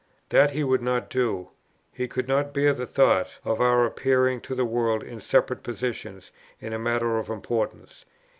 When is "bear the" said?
2.55-2.87